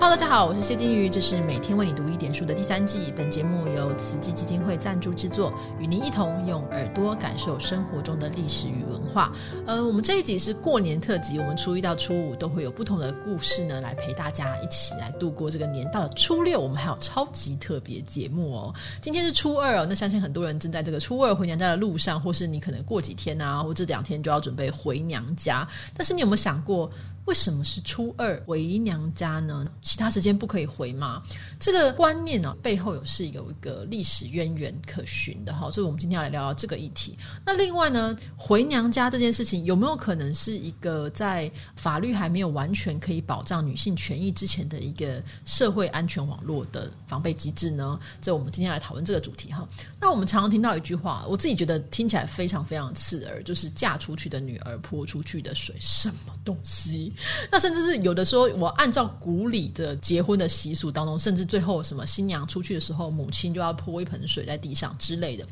[0.00, 3.12] Hello，大家好，我是谢金鱼，这是每天为你读一点书的第三季。
[3.16, 9.32] 本节目由慈济基金会赞助制作，与您一同用耳朵感受生活中的历史与文化。
[9.66, 15.84] 呃，我们这一集是过年特辑，我们初一到初五都会有不同的故事呢，来陪大家一起来度过这个年。
[15.90, 18.72] 到了初六，我们还有超级特别节目哦。
[19.02, 25.66] 今天是初二哦，那相信很多人正在这个初二回娘家的路上，或是你可能过几天啊，或这两天就要准备回娘家。
[25.92, 26.88] 但是你有没有想过？
[27.28, 29.70] 为什么是初二回娘家呢？
[29.82, 31.22] 其他时间不可以回吗？
[31.60, 35.70] 这个观念呢，背后有是有一个历史渊源可循的哈。
[35.70, 37.18] 所以我们今天要来聊聊这个议题。
[37.44, 48.00] 那另外呢，回娘家这件事情有没有可能是一个在法律还没有完全可以保障女性权益之前的一个社会安全网络的防备机制呢？
[48.22, 49.68] 这我们今天来讨论这个主题哈。
[50.00, 57.12] 那我们常常听到一句话，我自己觉得听起来非常非常刺耳，就是嫁出去的女儿泼出去的水，什么东西？
[57.50, 65.44] 那甚至是有的时候，我按照古礼的结婚的习俗当中，甚至最后什么新娘出去的时候，母亲就要泼一盆水在地上之类的。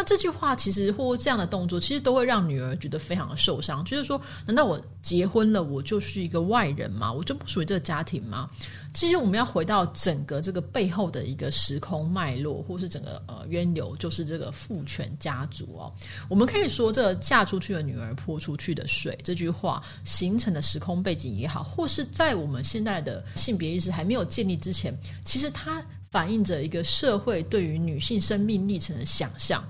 [0.00, 3.84] 那这句话其实或这样的动作，其实都会让女儿觉得非常的受伤。
[3.84, 7.12] 就是说，难道我结婚了，我就是一个外人吗？
[7.12, 8.48] 我就不属于这个家庭吗？
[8.94, 15.92] 其实我们要回到整个这个背后的一个时空脉络，或是整个呃渊流，就是这个父权家族哦。
[16.30, 25.84] 我们可以说，这嫁出去的女儿泼出去的水这句话形成的时空背景也好，或是在我们现在的性别意识还没有建立之前，其实它。
[26.10, 29.62] 反映着一个社会对于女性生命历程的想象。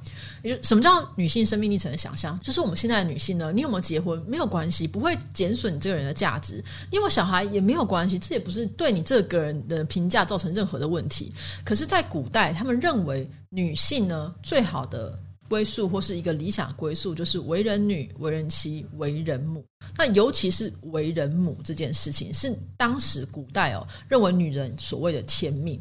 [0.42, 2.38] 就什么叫女性生命历程的想象？
[2.41, 11.30] 就是我们现在的女性呢，你有没有结婚没有关系，不会减损你这个人的价值；你有没有小孩也没有关系，这也不是对你这个人的评价造成任何的问题。
[11.62, 19.62] 可是，在古代，他们认为女性呢，最好的归宿或是一个理想归宿，就是为人女、为人妻、为人母。
[19.98, 25.78] 那尤其是为人母这件事情，是当时古代哦认为女人所谓的天命。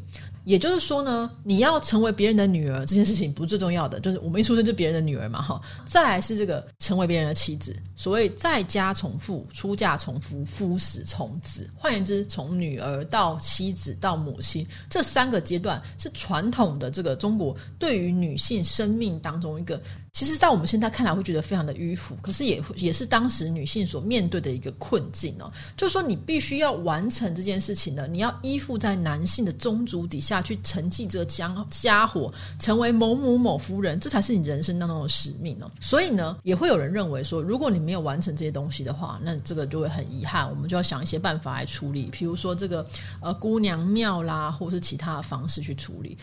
[0.50, 5.62] 也就是说呢，你要成为别人的女儿这件事情不是最重要的，就是我们一出生就别人的女儿嘛，哈。
[5.86, 11.70] 再来是这个成为别人的妻子，所谓在家从父，出嫁从夫，夫死从子。
[11.76, 19.80] 换言之，从女儿到妻子到母亲这三个阶段，是传统的这个中国对于女性生命当中一个。
[20.12, 25.50] 其实，在我们现在看来会觉得非常的迂腐，可是也也是当时女性所面对的一个困境哦。
[25.76, 35.70] 就是说，你必须要完成这件事情呢，你要依附在男性的宗族底下去承继这家家伙，成为某某某夫人，这才是你人生当中的使命哦。
[35.80, 40.50] 所以呢，也会有人认为说，如果你没有完成这些东西的话，那这个就会很遗憾。
[40.50, 42.84] 我们就要想一些办法来处理，比如说这个
[43.20, 46.18] 呃姑娘庙啦，或是其他的方式去处理。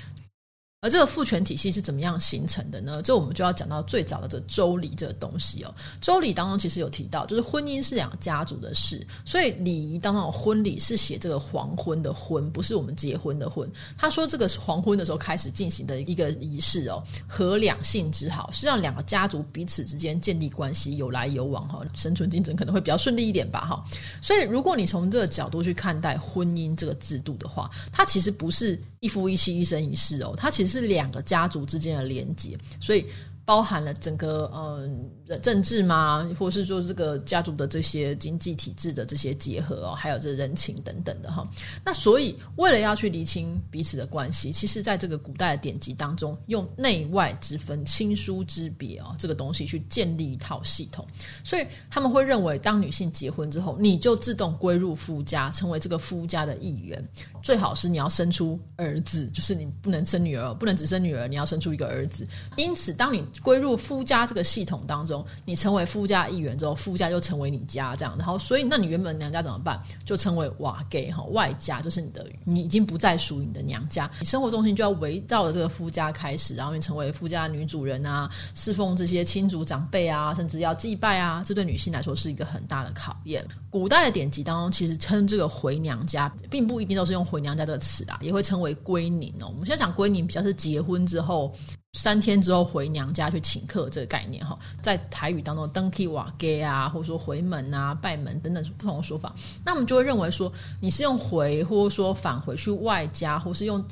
[0.82, 3.02] 而这个父权体系是怎么样形成的呢？
[3.02, 5.74] 这我们就要讲到最早的这周礼这个东西哦。
[6.00, 13.68] 周礼当中其实有提到，就是婚姻是两个家族的事，所以礼仪当中婚礼是写这个黄昏的婚，不是我们结婚的婚。
[13.98, 23.84] 他说这个是黄昏的时候开始进行的一个仪式哦，和两性之好，是让两个家族彼此之间建立关系，有来有往哈，生存竞争可能会比较顺利一点吧哈。
[24.22, 28.80] 所以如果你从这个角度去看待婚姻这个制度的话，它其实不是。
[29.00, 33.06] 一夫一妻一生一世哦，它其实是两个家族之间的连接，所以
[33.46, 35.10] 包含了整个嗯
[35.42, 41.48] 政治嘛，或是说这个家族的这些经济体制的这些结合哦，还有这人情等等的哈。
[41.84, 51.06] 那所以为了要去厘清彼此的关系，其实在这个古代的典籍当中，用内外之分、亲疏之别哦，这个东西去建立一套系统。
[51.44, 57.04] 所以他们会认为，当女性结婚之后，你就自动归入夫家，成为这个夫家的一员。
[57.42, 62.28] 最好是你要生出儿子，就是你不能生女儿，不能只生女儿，你要生出一个儿子。
[62.58, 68.14] 因此，当你归入夫家这个系统当中，你成为夫家一员之后，夫家就成为你家这样。
[68.18, 69.82] 然后，所以那你原本娘家怎么办？
[70.04, 74.12] 就成为瓦给哈外家，就是你的，你已经不再属于你的娘家。
[74.20, 81.42] 你生活中心就要围绕着这个夫家开始，然后你成为夫家女主人啊，侍奉这些亲族长辈啊，甚至要祭拜啊。
[81.46, 83.42] 这对女性来说是一个很大的考验。
[83.70, 87.38] 古代的典籍当中，其实称这个回娘家，并不一定都是用回。
[87.38, 89.46] 回娘家这个词啊，也会称为归宁哦。
[89.50, 91.54] 我们现在讲归宁，比较是结婚之后
[91.94, 94.58] 三天之后回娘家去请客这个概念哈。
[94.84, 99.36] 在台语当中，登基瓦给啊，或者说回门啊、拜门等等不同的说法。
[99.66, 103.84] 那我们就会认为说，你是用回，或者说返回去外家，或是用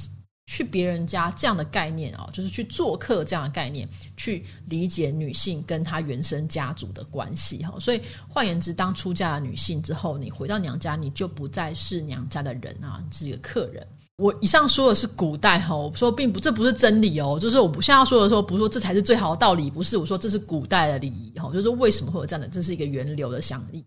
[0.46, 7.74] 去别人家这样的概念哦，就是去做客这样的概念，去理解女性跟她原生家族的关系哈。
[7.80, 13.84] 所以换言之，当出嫁的女性之后，你回到娘家，你就不再是娘家的人啊，是一个客人。
[14.18, 23.84] 我以上说的是古代哈，我说并不这不是真理哦，就是我不现在说的时候，不是说这才是最好的道理，不是我说这是古代的礼仪哈，就是为什么会有这样的，这是一个源流的想力。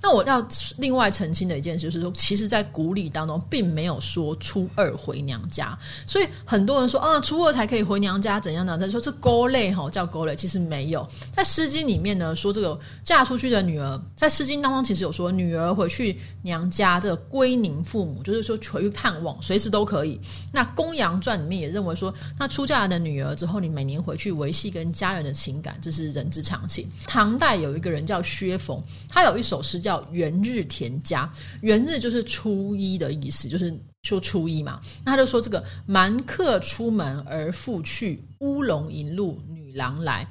[0.00, 0.42] 那我要
[0.78, 8.78] 另外澄清的一件事就是说，其实，在古礼当中，并没有说初二回娘家，所以很多人说啊，初二才可以回娘家，怎样呢？
[8.78, 19.65] 他说这勾类哈，叫勾类，其实没有，在《诗经》里面呢，说这个嫁出去的女儿，在《诗经》当中其实有说，女儿回去娘家，这个归宁父母，就是说回去探望，随时。
[19.70, 20.20] 都可以。
[20.52, 26.88] 那《公羊传》里面也认为说，那出嫁的女儿之后，你每年回去维系跟家人的情感，这是人之常情。
[27.06, 31.30] 唐代有一个人叫薛逢，他有一首诗叫《元日田家》，
[31.60, 34.80] 元日就是初一的意思，就是说初一嘛。
[35.04, 40.28] 那他就说这个蛮客出门而复去，乌龙迎路女郎来。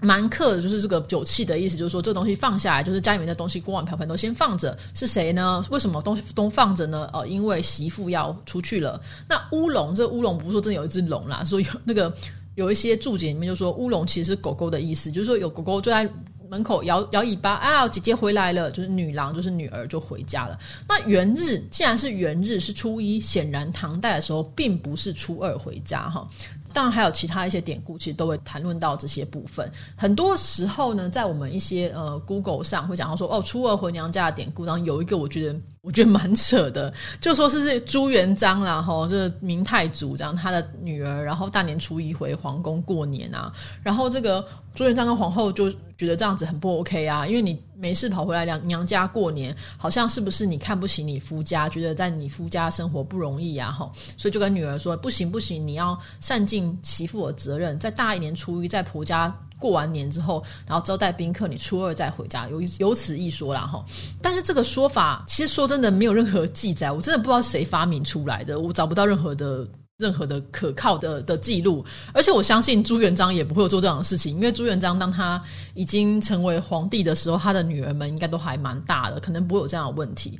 [0.00, 4.76] 蛮客就是这个酒器的意思，就是说这东西放下来，就是家里面的东西，锅碗瓢盆都先放着。
[4.94, 5.64] 是谁呢？
[5.70, 7.08] 为什么东西都放着呢？
[7.12, 9.00] 哦，因为媳妇要出去了。
[9.28, 12.12] 那乌龙，这乌龙不是说真的有一只龙啦，说有那个
[12.56, 16.08] 有一些注解里面就说乌龙其实是狗狗的意思，就是说有狗狗就在
[16.48, 20.56] 门口摇摇尾巴啊，姐姐回来了，就是女郎，就是女儿就回家了。
[20.86, 26.28] 那元日既然是元日是初一，显然唐代的时候并不是初二回家哈。
[26.76, 29.66] 当然还有其他一些典故，其实都会谈论到这些部分。
[29.96, 43.50] 很多时候呢，在我们一些呃 Google 上会讲到说，哦，初二回娘家的典故，然后有一个我觉得我觉得蛮扯的，就说是朱元璋啦，哈，这明太祖这样他的女儿，然后大年初一回皇宫过年啊，
[43.82, 56.66] 然后这个朱元璋跟皇后就觉得这样子很不 OK 啊，因为你没事跑回来娘娘家过年，好像是不是你看不起你夫家，觉得在你夫家生活不容易啊，哈，所以就跟女儿说，不行不行，你要善尽。
[56.82, 63.84] 媳妇的责任，在大一年初一在婆家过完年之后，然后招待宾客，你初二再回家，有有此一说啦哈。
[64.22, 71.84] 但是这个说法，其实说真的没有任何记载，我真的不知道谁发明出来的，我找不到任何的任何的可靠的的记录。
[72.12, 75.42] 而且我相信朱元璋也不会有做这样的事情，因为朱元璋当他
[75.74, 80.38] 已经成为皇帝的时候，他的女儿们应该都还蛮大的，可能不会有这样的问题。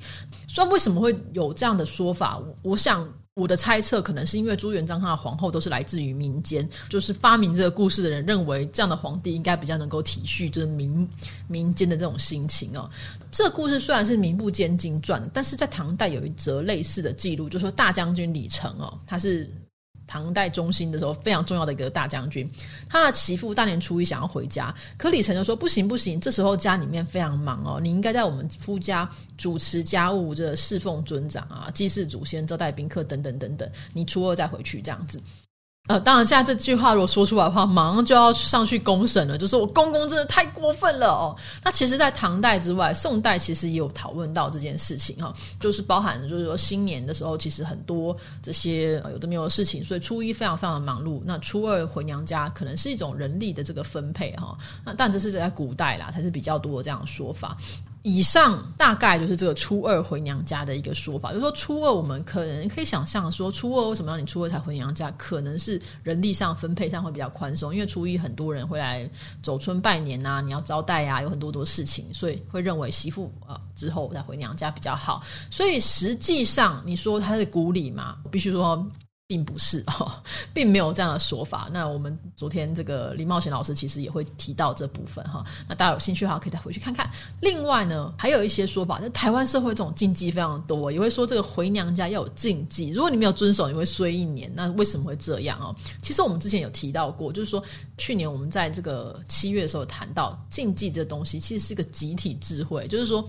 [0.49, 2.41] 所以为什么会有这样的说法？
[2.62, 3.06] 我想。
[3.37, 11.06] 我的猜测可能是因为朱元璋他的皇后都是来自于民间，就是发明这个故事的人认为这样的皇帝应该比较能够体恤就是民
[11.47, 12.88] 民间的这种心情哦。
[13.31, 19.47] 这个故事虽然是名不见经传，但是在唐代有一则类似的记录，就说大将军李成哦，他是。
[20.06, 22.49] 唐代中兴的时候，非常重要的一个大将军，
[22.88, 35.20] 他的媳妇大年初一想要回家，可李晨就说不行不行，这时候家里面非常忙哦，你应该在我们夫家主持家务，这侍奉尊长啊，祭祀祖先，招待宾客等等等等，你初二再回去这样子。
[35.88, 39.38] 呃，当然，现在这句话如果说出来的话，马上就要上去公审了。
[39.38, 41.37] 就说我公公真的太过分了哦。
[41.62, 51.23] 那其实，在唐代之外，宋代其实也有讨论到这件事情哈，就是包含就是说新年的时候，其实很多这些有的没有的事情，所以初一非常非常的忙碌。
[51.25, 54.59] 那初二回娘家，可能是一种人力的这个分配哈。
[54.85, 57.56] 那但这是在古代啦，才是比较多这样的说法。
[58.06, 65.11] 以上大概就是这个初二回娘家的一个说法，就是说初二我们可能可以想象说，初二为什么要你初二才回娘家？
[65.19, 69.11] 可能是人力上分配上会比较宽松，因为初一很多人会来
[69.43, 75.20] 走村拜年呐，你要招待呀，有很多多事情，所以会认为媳妇呃之后再回娘家比较好。
[75.50, 78.88] 所以实际上你说他是古礼嘛，必须说。
[79.28, 80.23] 并不是哈，
[80.55, 81.69] 并没有这样的说法。
[81.73, 85.44] 那我们昨天这个李茂贤老师其实也会提到这部分哈。
[85.69, 87.11] 那大家有兴趣的话，可以再回去看看。
[87.40, 94.51] 另外呢，还有一些说法，在台湾社会这种禁忌非常多，也会说这个回娘家要有禁忌，如果你没有遵守，你会衰一年。
[94.55, 95.74] 那为什么会这样哦？
[96.03, 97.62] 其实我们之前有提到过，就是说
[97.98, 103.29] 去年我们在这个七月的时候谈到禁忌这东西，其实是一个集体智慧，就是说。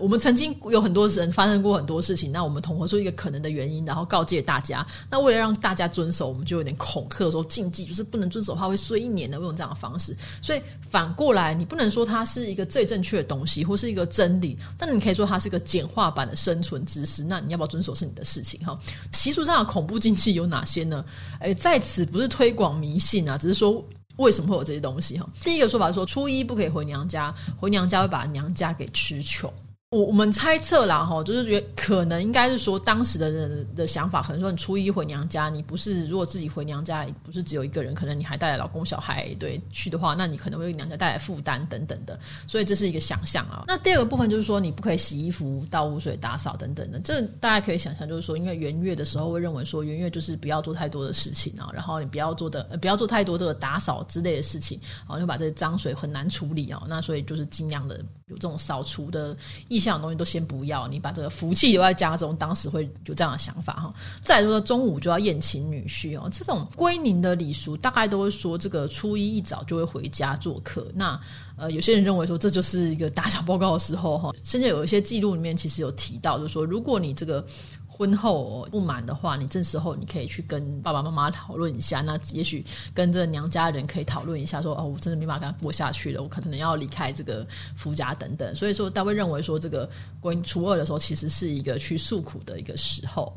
[0.00, 4.84] 我们曾经有很多人发生过很多事情，那我们统合出一个可能的原因，然后告诫大家。
[5.08, 10.16] 那为了让大家遵守，我们就有点恐吓说禁忌，就是不能遵守的话会衰一年的，用这样的方式。
[10.42, 10.60] 所以
[10.90, 17.22] 反过来，你不能说它是一个最正确的东西，或是一个真理，但你可以说它是一个简化版的生存知识。
[17.22, 18.78] 那你要不要遵守是你的事情哈。
[19.12, 21.04] 习俗上的恐怖禁忌有哪些呢？
[21.40, 23.84] 诶，在此不是推广迷信啊，只是说
[24.16, 25.28] 为什么会有这些东西哈。
[25.42, 29.52] 第一个说法是说，初一不可以回娘家，回娘家会把娘家给吃穷。
[29.94, 43.66] 我我们猜测啦，哈，就是觉得可能应该是说，当时的人的想法，可能说你初一回娘家，你不是如果自己回娘家，不是只有一个人，可能你还带着老公小孩对去的话，那你可能会给娘家带来负担等等的，所以这是一个想象啊。
[43.68, 59.36] 那第二个部分就是说，你不可以洗衣服、倒污水、打扫等等的，这大家可以想象，就是说，因为元月的时候会认为说，元月就是不要做太多的事情啊，然后你不要做的不要做太多这个打扫之类的事情，然后就把这些脏水很难处理啊，那所以就是尽量的有这种扫除的
[59.68, 59.83] 意。
[59.84, 63.92] 向的东西都先不要，你把这个福气留在家中，当时会有这样的想法哈。
[64.22, 70.86] 再说中午就要宴请女婿哦，这种归宁的礼俗大概都会说这个初一一早就会回家做客。
[70.94, 71.20] 那
[71.56, 77.44] 呃，有些人认为说这就是一个打小报告的时候哈，甚至有一些记录里面其实有提到，就是说如果你这个。
[77.96, 82.00] 婚后不满的话，你这时候你可以去跟爸爸妈妈讨论一下。
[82.00, 87.46] 那也许跟这娘家人可以讨论一下，说哦，我真的没办法跟他过下去了，我可能要离开这个
[87.76, 88.52] 夫家等等。
[88.52, 93.32] 所以说，他会认为说，这个关初二的时候，其实是一个去诉苦的一个时候。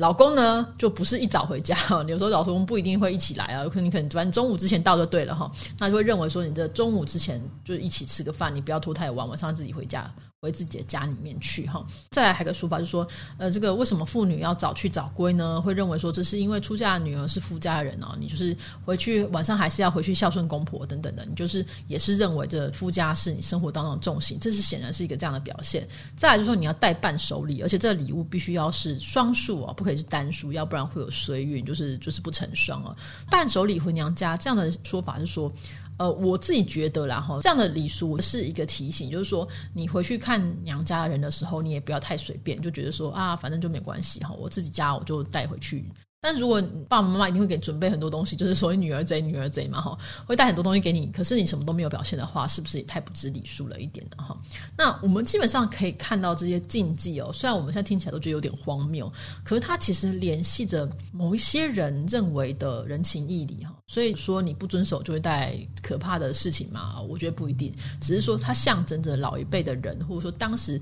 [0.00, 1.76] 老公呢，就不是一早回家，
[2.08, 5.52] 有时候老公不一定会一起来啊，有可能你可能反正中午之前到就对了哈。
[5.78, 10.10] 那就会认为说，你这中午之前就一起吃个饭，你不要拖太晚，晚上自己回家。
[10.42, 15.60] 回自己的家里面去哈，再来还有个说法，就是说，呃，这个为什么妇女要早去早归呢？
[15.60, 25.86] 会认为说，这是因为出嫁的女儿是夫家人哦，你就是回去晚上还是要回去孝顺公婆等等的，你就是也是认为这夫家是你生活当中的重心，这是显然是一个这样的表现。
[26.16, 32.96] 再来就是说，你要带伴手礼，而且这个礼物必须要是双数哦，不可是单数，要不然会有衰运，就是就是不成双哦。
[33.30, 35.52] 伴手礼回娘家这样的说法是说。
[36.00, 45.84] 呃，我自己觉得然后，这样的礼俗是一个提醒，就是说你回去看娘家人的时候，你也不要太随便，就觉得说啊，反正就没关系哈，我自己家我就带回去。
[46.22, 49.96] 但如果爸爸妈妈一定会给准备很多东西，就是所谓女儿贼女儿贼嘛哈，
[50.26, 51.06] 会带很多东西给你。
[51.06, 54.38] 可是你什么都没有表现的话，是不是也太不知礼数了一点呢哈？
[54.76, 59.10] 那我们基本上可以看到这些禁忌哦，虽然我们现在听起来都觉得有点荒谬，
[59.42, 63.74] 可是它其实联系着某一些人认为的人情义理哈。
[63.86, 67.00] 所以说你不遵守就会带来可怕的事情嘛？
[67.00, 70.78] 我觉得不一定，只是说它象征着老一辈的人，或者说当时。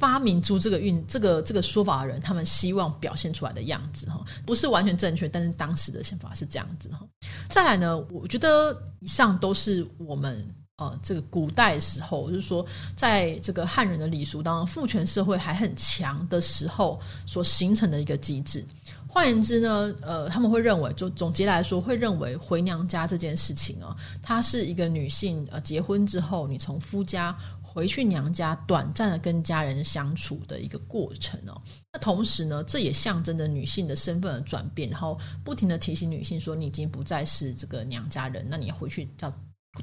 [0.00, 7.06] 发明出这个运这个这个说法的人，他们希望表现出来的样子哈，不是完全正确，但是当时的想法是这样子哈。
[7.50, 10.42] 再来呢，我觉得以上都是我们
[10.78, 12.64] 呃这个古代时候，就是说
[12.96, 18.64] 在这个汉人的礼俗当中，父权社会还很强的时候所形成的一个机制。
[19.12, 27.36] 换言之呢，呃，他们会认为，就总结来说，会认为回娘家这件事情啊，它是一个女性呃结婚之后，你从夫家。
[27.72, 31.54] 回去娘家短暂的跟家人相处的一个过程哦，
[31.92, 39.32] 那同时呢，这也象征着女性的身份的转变，然后不停的提醒女性说，你已经不再是这个娘家人，那你回去要。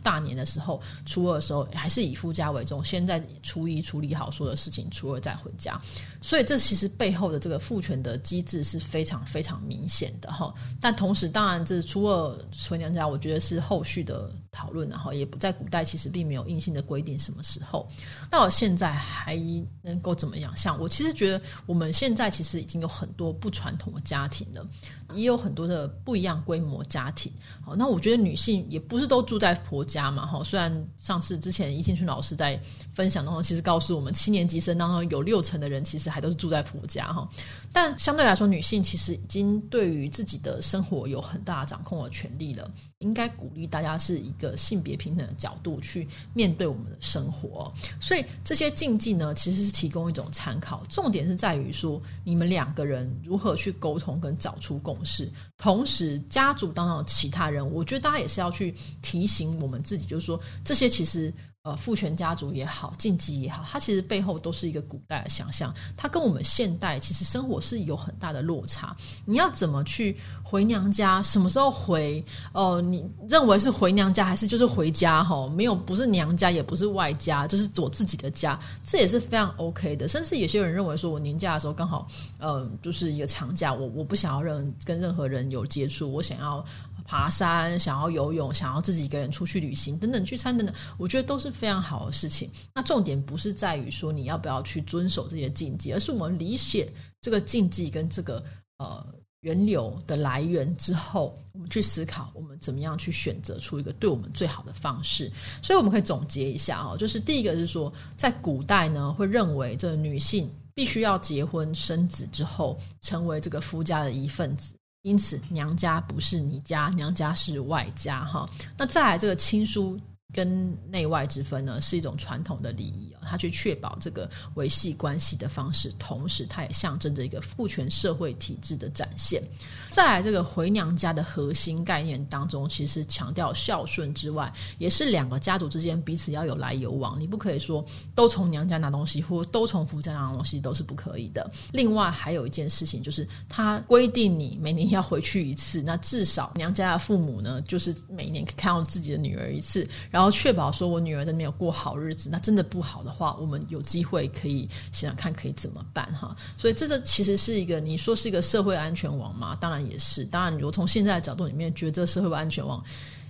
[0.04, 5.80] 大年的时候，初二的时候还是以夫家为重，现在初一处理好所有的事情，初二再回家。
[6.22, 10.54] 所以这其实背后的这个父权的机制是非常非常明显的哈。
[10.82, 12.38] 但同时，当然这初二
[12.70, 17.88] 回娘家，我觉得是后续的讨论，然后也不在古代，其实并没有硬性的规定什么时候。
[18.32, 19.40] 那我现在还
[19.84, 20.56] 能够怎么样？
[20.58, 24.68] 像我其实觉得，我们现在其实已经有很多不传统的家庭了。
[25.14, 27.32] 也有很多的不一样规模家庭，
[27.64, 30.44] 好，那我觉得女性也不是都住在婆家嘛，哈。
[30.44, 32.60] 虽然上次之前易庆春老师在
[32.94, 37.26] 分享当中，其实告诉我们七年级生当中有六成的人其实还都是住在婆家，哈。
[37.72, 42.70] 但相对来说，女性其实已经对于自己的生活有很大掌控的权利了。
[43.00, 47.74] 应该鼓励大家是一个性别平等的角度去面对我们的生活。
[48.00, 54.96] 所以这些禁忌呢，其实是提供一种参考，重点是在于说你们两个人如何去沟通跟找出共。
[55.04, 61.34] 识，同时家族当中的其他人，我觉得大家也是要去提醒我们自己，就是说这些其实。
[61.68, 68.96] 呃，父权家族也好，禁忌也好，它其实背后都是一个古代的想象，它跟我们现代其实生活是有很大的落差。
[69.26, 71.22] 你要怎么去回娘家？
[71.22, 72.24] 什么时候回？
[72.54, 75.22] 哦，你认为是回娘家，还是就是回家？
[75.22, 80.08] 哈，没有，不是娘家，也不是外家，就是我自己的家，这也是非常 OK 的。
[80.08, 82.08] 甚至有些人认为说，我年假的时候刚好，
[82.40, 86.64] 呃，就是一个长假，我我不想要任跟任何人有接触，我想要。
[87.08, 92.52] 爬山，想要游泳，想要自己一个人出去旅行，等等聚餐等等，我觉得都是非常好的事情。
[92.76, 98.44] 那重点不是在于说你要不要去遵守这些禁忌，而是我们理解这个禁忌跟这个
[98.78, 99.08] 呃
[99.40, 105.32] 源流的来源之后，我们去思考我们怎么样去选择出一个对我们最好的方式。
[105.64, 114.76] 所以我们可以总结一下啊，就是第一个是说，在古代呢，会认为这个女性必须要结婚生子之后，成为这个夫家的一份子。
[115.04, 118.50] 因此，娘家不是你家，娘家是外家哈。
[118.78, 119.98] 那再来这个亲疏
[120.38, 129.42] 跟内外之分呢，是一种传统的礼仪啊，它去确保这个维系关系的方式，同时它也象征着一个父权社会体制的展现。
[129.90, 137.20] 在这个回娘家的核心概念当中，其实强调孝顺之外，也是两个家族之间彼此要有来有往。
[137.20, 141.50] 你不可以说都从娘家拿东西，或都从夫家拿东西，都是不可以的。
[141.72, 156.36] 另外还有一件事情，就是他规定你每年要回去一次，那至少娘家的父母呢，就是每年看到自己的女儿一次，然后要确保说我女儿在没有过好日子，那真的不好的话，我们有机会可以想想看可以怎么办哈。
[156.58, 159.56] 所以这个其实是一个你说是一个社会安全网吗？
[159.56, 160.26] 当然也是。
[160.26, 162.84] 当然，我从现在的角度里面觉得社会安全网。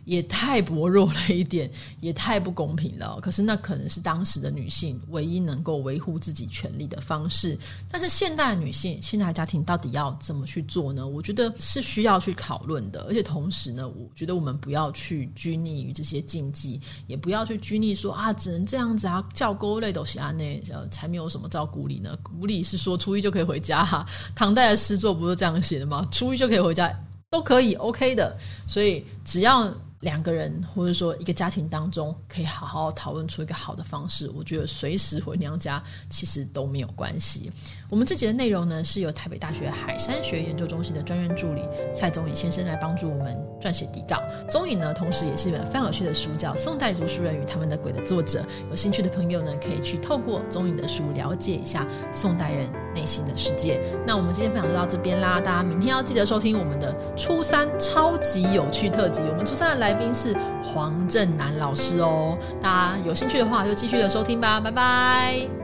[0.08, 3.20] 也太薄弱了一点， 也太不公平了。
[3.22, 7.60] 可是那可能是当时的女性唯一能够维护自己权利的方式。
[7.92, 11.06] 但是现代女性、现代家庭到底要怎么去做呢？
[11.06, 13.02] 我觉得是需要去讨论的。
[13.04, 22.18] 而且同时呢，我觉得我们不要去拘泥于这些禁忌，也不要去拘泥说啊，只能这样子啊，叫勾类都是啊，那呃才没有什么照顾礼呢。
[22.24, 26.08] 古礼是说初一就可以回家哈，唐代的诗作不是这样写的吗？
[26.14, 26.90] 初一就可以回家，
[27.30, 28.38] 都可以 OK 的。
[28.66, 29.70] 所以只要。
[30.00, 34.30] 两个人，或者说一个家庭当中，可以好好讨论出一个好的方式。
[34.36, 37.52] 我觉得随时回娘家其实都没有关系。
[37.90, 41.64] 我们这集的内容呢，是由台北大学海山学研究中心的专任助理
[41.94, 44.22] 蔡宗颖先生来帮助我们撰写底稿。
[44.48, 48.46] 宗颖呢，同时也是一本非常有趣的书，叫《宋代读书人与他们的鬼》的作者。
[48.70, 53.82] 有兴趣的朋友呢，可以去透过宗颖的书了解一下宋代人内心的世界。
[54.06, 59.22] 那我们今天分享就到这边啦，大家明天要记得收听我们的初三超级有趣特辑。
[59.22, 59.87] 我们初三的来。
[59.88, 65.57] 来宾是黄正南老师哦，大家有兴趣的话就继续的收听吧，拜拜。